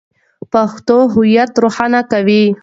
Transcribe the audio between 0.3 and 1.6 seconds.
پښتو هویت